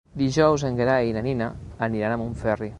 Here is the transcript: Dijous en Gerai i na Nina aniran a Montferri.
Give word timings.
Dijous 0.19 0.63
en 0.69 0.79
Gerai 0.79 1.11
i 1.11 1.13
na 1.19 1.23
Nina 1.29 1.53
aniran 1.89 2.17
a 2.17 2.21
Montferri. 2.25 2.69